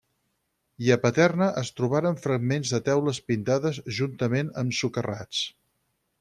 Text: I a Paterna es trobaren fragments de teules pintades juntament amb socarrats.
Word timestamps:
I 0.85 0.87
a 0.95 0.95
Paterna 1.03 1.49
es 1.61 1.69
trobaren 1.79 2.17
fragments 2.23 2.73
de 2.77 2.81
teules 2.89 3.21
pintades 3.33 3.83
juntament 3.99 4.53
amb 4.65 4.77
socarrats. 4.81 5.45